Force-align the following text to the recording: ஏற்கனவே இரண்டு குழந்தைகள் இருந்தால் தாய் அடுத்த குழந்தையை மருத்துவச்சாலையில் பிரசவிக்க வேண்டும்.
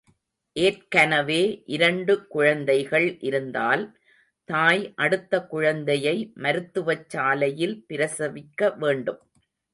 ஏற்கனவே 0.55 1.41
இரண்டு 1.65 2.13
குழந்தைகள் 2.27 3.05
இருந்தால் 3.19 3.83
தாய் 4.49 4.93
அடுத்த 4.95 5.43
குழந்தையை 5.45 6.15
மருத்துவச்சாலையில் 6.35 7.77
பிரசவிக்க 7.87 8.73
வேண்டும். 8.77 9.21